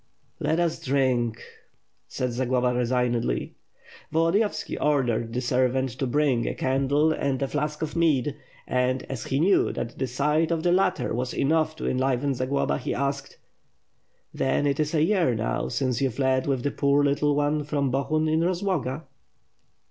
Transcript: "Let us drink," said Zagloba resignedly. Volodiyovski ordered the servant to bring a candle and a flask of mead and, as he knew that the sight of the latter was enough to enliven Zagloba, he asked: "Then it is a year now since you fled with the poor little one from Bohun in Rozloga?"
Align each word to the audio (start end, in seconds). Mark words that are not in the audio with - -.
"Let 0.39 0.59
us 0.59 0.83
drink," 0.83 1.43
said 2.07 2.31
Zagloba 2.33 2.73
resignedly. 2.73 3.53
Volodiyovski 4.11 4.75
ordered 4.83 5.31
the 5.31 5.41
servant 5.41 5.91
to 5.99 6.07
bring 6.07 6.47
a 6.47 6.55
candle 6.55 7.11
and 7.13 7.39
a 7.39 7.47
flask 7.47 7.83
of 7.83 7.95
mead 7.95 8.35
and, 8.65 9.03
as 9.03 9.25
he 9.25 9.39
knew 9.39 9.71
that 9.73 9.99
the 9.99 10.07
sight 10.07 10.49
of 10.49 10.63
the 10.63 10.71
latter 10.71 11.13
was 11.13 11.35
enough 11.35 11.75
to 11.75 11.87
enliven 11.87 12.33
Zagloba, 12.33 12.79
he 12.79 12.95
asked: 12.95 13.37
"Then 14.33 14.65
it 14.65 14.79
is 14.79 14.95
a 14.95 15.03
year 15.03 15.35
now 15.35 15.67
since 15.67 16.01
you 16.01 16.09
fled 16.09 16.47
with 16.47 16.63
the 16.63 16.71
poor 16.71 17.03
little 17.03 17.35
one 17.35 17.63
from 17.63 17.91
Bohun 17.91 18.27
in 18.27 18.41
Rozloga?" 18.41 19.03